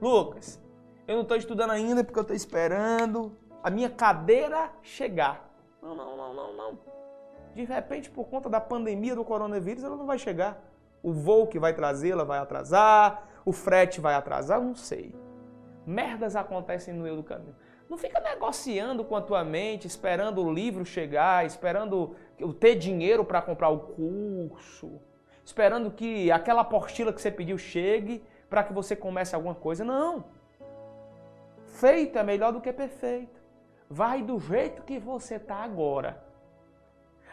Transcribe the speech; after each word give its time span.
Lucas, 0.00 0.60
eu 1.08 1.14
não 1.16 1.22
estou 1.22 1.36
estudando 1.36 1.70
ainda 1.70 2.04
porque 2.04 2.18
eu 2.18 2.22
estou 2.22 2.36
esperando 2.36 3.36
a 3.62 3.70
minha 3.70 3.88
cadeira 3.88 4.70
chegar. 4.82 5.48
Não, 5.80 5.94
não, 5.94 6.16
não, 6.16 6.34
não, 6.34 6.56
não. 6.56 6.78
De 7.54 7.64
repente, 7.64 8.10
por 8.10 8.26
conta 8.26 8.48
da 8.50 8.60
pandemia 8.60 9.14
do 9.14 9.24
coronavírus, 9.24 9.82
ela 9.82 9.96
não 9.96 10.06
vai 10.06 10.18
chegar. 10.18 10.62
O 11.02 11.12
voo 11.12 11.46
que 11.46 11.58
vai 11.58 11.72
trazê-la 11.72 12.24
vai 12.24 12.38
atrasar, 12.38 13.28
o 13.44 13.52
frete 13.52 14.00
vai 14.00 14.14
atrasar, 14.14 14.60
não 14.60 14.74
sei. 14.74 15.14
Merdas 15.86 16.34
acontecem 16.34 16.92
no 16.92 17.02
meio 17.02 17.16
do 17.16 17.22
caminho. 17.22 17.54
Não 17.88 17.98
fica 17.98 18.18
negociando 18.20 19.04
com 19.04 19.14
a 19.14 19.20
tua 19.20 19.44
mente, 19.44 19.86
esperando 19.86 20.42
o 20.42 20.52
livro 20.52 20.84
chegar, 20.84 21.44
esperando 21.44 22.16
ter 22.58 22.76
dinheiro 22.76 23.24
para 23.24 23.42
comprar 23.42 23.68
o 23.68 23.78
curso, 23.78 25.00
esperando 25.44 25.90
que 25.90 26.30
aquela 26.32 26.62
apostila 26.62 27.12
que 27.12 27.20
você 27.20 27.30
pediu 27.30 27.58
chegue 27.58 28.22
para 28.48 28.64
que 28.64 28.72
você 28.72 28.96
comece 28.96 29.34
alguma 29.34 29.54
coisa. 29.54 29.84
Não. 29.84 30.24
Feito 31.66 32.18
é 32.18 32.22
melhor 32.22 32.52
do 32.52 32.60
que 32.60 32.72
perfeito. 32.72 33.42
Vai 33.90 34.22
do 34.22 34.38
jeito 34.38 34.82
que 34.82 34.98
você 34.98 35.34
está 35.36 35.56
agora. 35.56 36.24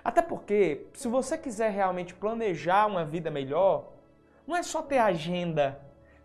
Até 0.03 0.21
porque, 0.21 0.87
se 0.93 1.07
você 1.07 1.37
quiser 1.37 1.69
realmente 1.69 2.13
planejar 2.13 2.87
uma 2.87 3.05
vida 3.05 3.29
melhor, 3.29 3.93
não 4.47 4.55
é 4.55 4.63
só 4.63 4.81
ter 4.81 4.97
agenda, 4.97 5.79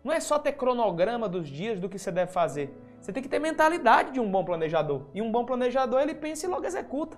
não 0.07 0.13
é 0.13 0.21
só 0.21 0.39
ter 0.39 0.53
cronograma 0.53 1.27
dos 1.27 1.49
dias 1.49 1.81
do 1.81 1.89
que 1.89 1.99
você 1.99 2.09
deve 2.09 2.31
fazer. 2.31 2.73
Você 3.01 3.11
tem 3.11 3.21
que 3.21 3.27
ter 3.27 3.39
mentalidade 3.39 4.13
de 4.13 4.21
um 4.21 4.31
bom 4.31 4.45
planejador. 4.45 5.01
E 5.13 5.21
um 5.21 5.29
bom 5.29 5.43
planejador, 5.43 5.99
ele 5.99 6.15
pensa 6.15 6.45
e 6.45 6.49
logo 6.49 6.65
executa. 6.65 7.17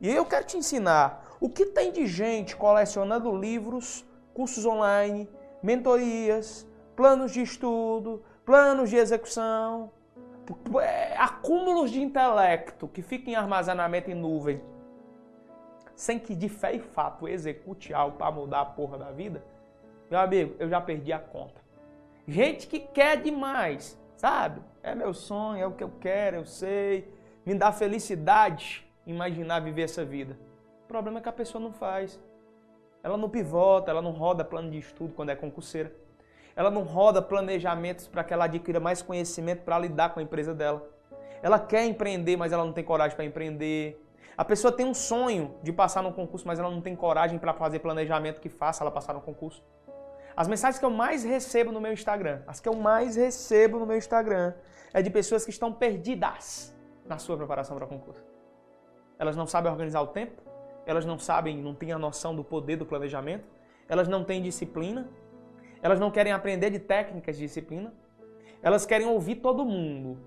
E 0.00 0.08
eu 0.08 0.24
quero 0.24 0.46
te 0.46 0.56
ensinar 0.56 1.36
o 1.40 1.48
que 1.48 1.66
tem 1.66 1.90
de 1.90 2.06
gente 2.06 2.54
colecionando 2.54 3.36
livros, 3.36 4.06
cursos 4.32 4.64
online, 4.64 5.28
mentorias, 5.60 6.64
planos 6.94 7.32
de 7.32 7.42
estudo, 7.42 8.22
planos 8.44 8.88
de 8.88 8.96
execução, 8.96 9.90
é, 10.80 11.16
acúmulos 11.16 11.90
de 11.90 12.00
intelecto 12.00 12.86
que 12.86 13.02
fica 13.02 13.30
em 13.30 13.34
armazenamento 13.34 14.12
em 14.12 14.14
nuvem, 14.14 14.62
sem 15.96 16.20
que 16.20 16.36
de 16.36 16.48
fé 16.48 16.72
e 16.72 16.78
fato 16.78 17.26
execute 17.26 17.92
algo 17.92 18.16
para 18.16 18.30
mudar 18.30 18.60
a 18.60 18.64
porra 18.64 18.96
da 18.96 19.10
vida, 19.10 19.44
meu 20.08 20.20
amigo, 20.20 20.54
eu 20.60 20.68
já 20.68 20.80
perdi 20.80 21.12
a 21.12 21.18
conta. 21.18 21.62
Gente 22.26 22.66
que 22.66 22.78
quer 22.78 23.20
demais, 23.20 24.00
sabe? 24.16 24.60
É 24.82 24.94
meu 24.94 25.12
sonho, 25.12 25.62
é 25.62 25.66
o 25.66 25.72
que 25.72 25.84
eu 25.84 25.92
quero, 26.00 26.36
eu 26.36 26.44
sei, 26.46 27.12
me 27.44 27.54
dá 27.54 27.72
felicidade 27.72 28.86
imaginar 29.06 29.60
viver 29.60 29.82
essa 29.82 30.04
vida. 30.04 30.38
O 30.84 30.88
problema 30.88 31.18
é 31.18 31.22
que 31.22 31.28
a 31.28 31.32
pessoa 31.32 31.62
não 31.62 31.72
faz. 31.72 32.20
Ela 33.02 33.16
não 33.16 33.28
pivota, 33.28 33.90
ela 33.90 34.00
não 34.00 34.12
roda 34.12 34.44
plano 34.44 34.70
de 34.70 34.78
estudo 34.78 35.12
quando 35.14 35.30
é 35.30 35.36
concurseira 35.36 35.92
ela 36.54 36.70
não 36.70 36.82
roda 36.82 37.22
planejamentos 37.22 38.06
para 38.06 38.22
que 38.22 38.32
ela 38.32 38.44
adquira 38.44 38.78
mais 38.78 39.02
conhecimento 39.02 39.62
para 39.62 39.78
lidar 39.78 40.12
com 40.12 40.20
a 40.20 40.22
empresa 40.22 40.54
dela. 40.54 40.86
Ela 41.42 41.58
quer 41.58 41.84
empreender, 41.86 42.36
mas 42.36 42.52
ela 42.52 42.64
não 42.64 42.72
tem 42.72 42.84
coragem 42.84 43.16
para 43.16 43.24
empreender. 43.24 44.00
A 44.36 44.44
pessoa 44.44 44.72
tem 44.72 44.86
um 44.86 44.94
sonho 44.94 45.54
de 45.62 45.72
passar 45.72 46.02
no 46.02 46.12
concurso, 46.12 46.46
mas 46.46 46.58
ela 46.58 46.70
não 46.70 46.80
tem 46.80 46.94
coragem 46.94 47.38
para 47.38 47.52
fazer 47.52 47.80
planejamento 47.80 48.40
que 48.40 48.48
faça 48.48 48.84
ela 48.84 48.90
passar 48.90 49.12
no 49.12 49.20
concurso. 49.20 49.62
As 50.36 50.48
mensagens 50.48 50.78
que 50.78 50.84
eu 50.84 50.90
mais 50.90 51.24
recebo 51.24 51.70
no 51.72 51.80
meu 51.80 51.92
Instagram, 51.92 52.42
as 52.46 52.60
que 52.60 52.68
eu 52.68 52.74
mais 52.74 53.16
recebo 53.16 53.78
no 53.78 53.86
meu 53.86 53.96
Instagram, 53.96 54.54
é 54.92 55.02
de 55.02 55.10
pessoas 55.10 55.44
que 55.44 55.50
estão 55.50 55.72
perdidas 55.72 56.74
na 57.04 57.18
sua 57.18 57.36
preparação 57.36 57.76
para 57.76 57.86
concurso. 57.86 58.24
Elas 59.18 59.36
não 59.36 59.46
sabem 59.46 59.70
organizar 59.70 60.00
o 60.00 60.06
tempo, 60.08 60.42
elas 60.86 61.04
não 61.04 61.18
sabem, 61.18 61.56
não 61.62 61.74
têm 61.74 61.92
a 61.92 61.98
noção 61.98 62.34
do 62.34 62.42
poder 62.42 62.76
do 62.76 62.86
planejamento, 62.86 63.46
elas 63.88 64.08
não 64.08 64.24
têm 64.24 64.42
disciplina, 64.42 65.08
elas 65.82 65.98
não 65.98 66.10
querem 66.10 66.32
aprender 66.32 66.70
de 66.70 66.78
técnicas 66.78 67.36
de 67.36 67.42
disciplina. 67.42 67.92
Elas 68.62 68.86
querem 68.86 69.06
ouvir 69.06 69.36
todo 69.36 69.64
mundo. 69.64 70.18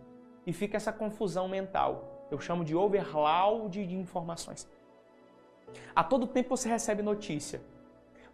E 0.46 0.52
fica 0.52 0.76
essa 0.76 0.92
confusão 0.92 1.48
mental. 1.48 2.28
Eu 2.30 2.40
chamo 2.40 2.64
de 2.64 2.76
overload 2.76 3.86
de 3.86 3.96
informações. 3.96 4.70
A 5.96 6.04
todo 6.04 6.28
tempo 6.28 6.50
você 6.50 6.68
recebe 6.68 7.02
notícia. 7.02 7.62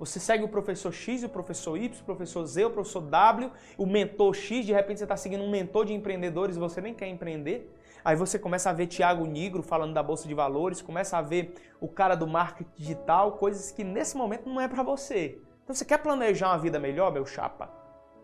Você 0.01 0.19
segue 0.19 0.43
o 0.43 0.47
professor 0.47 0.91
X, 0.91 1.21
o 1.21 1.29
professor 1.29 1.77
Y, 1.77 2.01
o 2.01 2.03
professor 2.03 2.43
Z, 2.43 2.65
o 2.65 2.71
professor 2.71 3.01
W, 3.01 3.51
o 3.77 3.85
mentor 3.85 4.33
X, 4.33 4.65
de 4.65 4.73
repente 4.73 4.97
você 4.97 5.03
está 5.03 5.15
seguindo 5.15 5.43
um 5.43 5.49
mentor 5.51 5.85
de 5.85 5.93
empreendedores 5.93 6.55
e 6.55 6.59
você 6.59 6.81
nem 6.81 6.91
quer 6.91 7.07
empreender. 7.07 7.71
Aí 8.03 8.15
você 8.15 8.39
começa 8.39 8.71
a 8.71 8.73
ver 8.73 8.87
Tiago 8.87 9.23
Nigro 9.27 9.61
falando 9.61 9.93
da 9.93 10.01
Bolsa 10.01 10.27
de 10.27 10.33
Valores, 10.33 10.81
começa 10.81 11.19
a 11.19 11.21
ver 11.21 11.53
o 11.79 11.87
cara 11.87 12.15
do 12.15 12.25
marketing 12.25 12.71
digital, 12.75 13.33
coisas 13.33 13.71
que 13.71 13.83
nesse 13.83 14.17
momento 14.17 14.49
não 14.49 14.59
é 14.59 14.67
para 14.67 14.81
você. 14.81 15.39
Então 15.63 15.75
você 15.75 15.85
quer 15.85 15.99
planejar 15.99 16.47
uma 16.47 16.57
vida 16.57 16.79
melhor, 16.79 17.13
meu 17.13 17.23
chapa? 17.23 17.69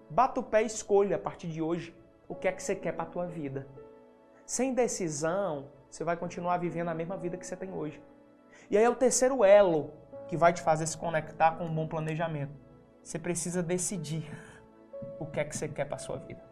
Bata 0.09 0.39
o 0.39 0.43
pé 0.43 0.63
e 0.63 0.65
escolha 0.65 1.17
a 1.17 1.19
partir 1.19 1.45
de 1.45 1.61
hoje 1.61 1.95
o 2.27 2.33
que 2.33 2.47
é 2.47 2.51
que 2.51 2.63
você 2.63 2.73
quer 2.73 2.93
para 2.93 3.03
a 3.03 3.11
tua 3.11 3.27
vida. 3.27 3.67
Sem 4.47 4.73
decisão, 4.73 5.67
você 5.91 6.03
vai 6.03 6.17
continuar 6.17 6.57
vivendo 6.57 6.87
a 6.87 6.95
mesma 6.95 7.15
vida 7.15 7.37
que 7.37 7.45
você 7.45 7.55
tem 7.55 7.71
hoje. 7.71 8.01
E 8.67 8.77
aí 8.77 8.83
é 8.83 8.89
o 8.89 8.95
terceiro 8.95 9.45
elo 9.45 9.93
que 10.27 10.37
vai 10.37 10.53
te 10.53 10.61
fazer 10.61 10.85
se 10.85 10.97
conectar 10.97 11.51
com 11.57 11.65
um 11.65 11.73
bom 11.73 11.87
planejamento. 11.87 12.53
Você 13.03 13.17
precisa 13.17 13.63
decidir 13.63 14.29
o 15.19 15.25
que 15.25 15.39
é 15.39 15.43
que 15.45 15.55
você 15.55 15.67
quer 15.67 15.85
para 15.85 15.97
sua 15.97 16.17
vida. 16.17 16.43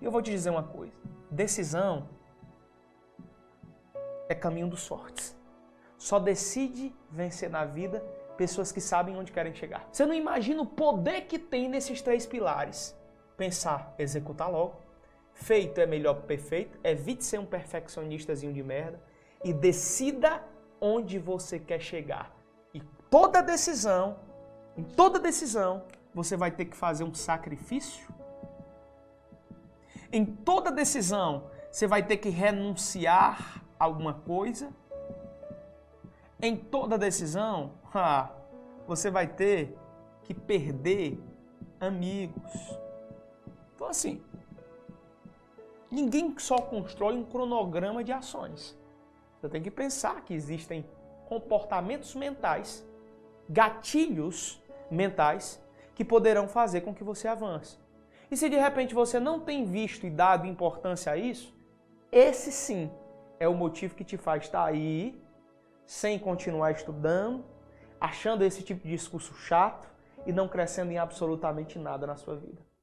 E 0.00 0.04
eu 0.04 0.10
vou 0.10 0.22
te 0.22 0.30
dizer 0.30 0.50
uma 0.50 0.62
coisa: 0.62 0.94
decisão 1.30 2.08
é 4.28 4.34
caminho 4.34 4.68
dos 4.68 4.80
sortes. 4.80 5.36
Só 5.98 6.18
decide 6.18 6.94
vencer 7.10 7.48
na 7.48 7.64
vida 7.64 8.04
pessoas 8.36 8.70
que 8.70 8.80
sabem 8.80 9.16
onde 9.16 9.32
querem 9.32 9.54
chegar. 9.54 9.88
Você 9.90 10.04
não 10.04 10.14
imagina 10.14 10.62
o 10.62 10.66
poder 10.66 11.22
que 11.22 11.38
tem 11.38 11.68
nesses 11.68 12.02
três 12.02 12.26
pilares. 12.26 12.96
Pensar, 13.36 13.94
executar 13.98 14.50
logo. 14.50 14.80
Feito 15.32 15.80
é 15.80 15.86
melhor 15.86 16.14
que 16.20 16.26
perfeito. 16.26 16.78
Evite 16.84 17.24
ser 17.24 17.38
um 17.38 17.46
perfeccionistazinho 17.46 18.52
de 18.52 18.62
merda. 18.62 19.00
E 19.42 19.52
decida 19.52 20.42
onde 20.80 21.18
você 21.18 21.58
quer 21.58 21.80
chegar. 21.80 22.34
Toda 23.14 23.40
decisão, 23.40 24.16
em 24.76 24.82
toda 24.82 25.20
decisão, 25.20 25.84
você 26.12 26.36
vai 26.36 26.50
ter 26.50 26.64
que 26.64 26.76
fazer 26.76 27.04
um 27.04 27.14
sacrifício. 27.14 28.12
Em 30.10 30.24
toda 30.24 30.72
decisão, 30.72 31.44
você 31.70 31.86
vai 31.86 32.04
ter 32.04 32.16
que 32.16 32.28
renunciar 32.28 33.62
a 33.78 33.84
alguma 33.84 34.14
coisa 34.14 34.72
em 36.42 36.56
toda 36.56 36.98
decisão, 36.98 37.74
ah, 37.94 38.32
você 38.84 39.12
vai 39.12 39.28
ter 39.28 39.78
que 40.24 40.34
perder 40.34 41.16
amigos. 41.78 42.52
Então, 43.76 43.86
assim, 43.86 44.20
ninguém 45.88 46.36
só 46.36 46.58
constrói 46.58 47.14
um 47.14 47.24
cronograma 47.24 48.02
de 48.02 48.10
ações. 48.10 48.76
Você 49.40 49.48
tem 49.48 49.62
que 49.62 49.70
pensar 49.70 50.20
que 50.22 50.34
existem 50.34 50.84
comportamentos 51.28 52.12
mentais, 52.16 52.84
gatilhos 53.48 54.62
mentais, 54.90 55.62
que 55.94 56.04
poderão 56.04 56.48
fazer 56.48 56.80
com 56.80 56.94
que 56.94 57.04
você 57.04 57.28
avance. 57.28 57.78
E 58.30 58.36
se 58.36 58.48
de 58.48 58.56
repente 58.56 58.94
você 58.94 59.20
não 59.20 59.40
tem 59.40 59.64
visto 59.64 60.06
e 60.06 60.10
dado 60.10 60.46
importância 60.46 61.12
a 61.12 61.16
isso, 61.16 61.54
esse 62.10 62.50
sim 62.50 62.90
é 63.38 63.48
o 63.48 63.54
motivo 63.54 63.94
que 63.94 64.04
te 64.04 64.16
faz 64.16 64.44
estar 64.44 64.64
aí 64.64 65.20
sem 65.86 66.18
continuar 66.18 66.72
estudando, 66.72 67.44
achando 68.00 68.42
esse 68.44 68.62
tipo 68.62 68.82
de 68.82 68.90
discurso 68.90 69.34
chato 69.34 69.88
e 70.26 70.32
não 70.32 70.48
crescendo 70.48 70.92
em 70.92 70.98
absolutamente 70.98 71.78
nada 71.78 72.06
na 72.06 72.16
sua 72.16 72.36
vida. 72.36 72.73